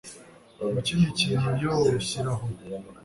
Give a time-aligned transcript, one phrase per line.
[0.73, 2.45] Mu kindi kintu Yoo shyira aho